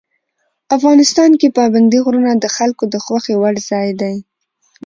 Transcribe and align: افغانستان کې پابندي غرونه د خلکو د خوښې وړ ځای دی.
افغانستان 0.75 1.31
کې 1.39 1.53
پابندي 1.57 1.99
غرونه 2.05 2.31
د 2.37 2.45
خلکو 2.55 2.83
د 2.93 2.95
خوښې 3.05 3.35
وړ 3.37 3.55
ځای 3.69 3.89
دی. 4.01 4.15